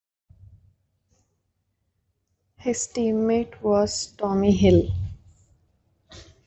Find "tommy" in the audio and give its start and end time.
4.17-4.51